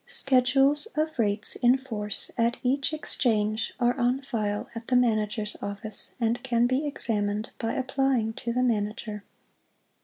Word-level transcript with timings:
Schedules 0.07 0.87
of 0.95 1.19
Rates 1.19 1.55
in 1.57 1.77
Force 1.77 2.31
at 2.35 2.57
each 2.63 2.91
exchange 2.91 3.71
are 3.79 3.95
on 3.99 4.19
file 4.23 4.67
at 4.73 4.87
the 4.87 4.95
Manager's 4.95 5.55
office 5.61 6.15
and 6.19 6.41
can 6.41 6.65
be 6.65 6.87
examined 6.87 7.51
by 7.59 7.73
applying 7.73 8.33
to 8.33 8.51
the 8.51 8.63
Manager. 8.63 9.23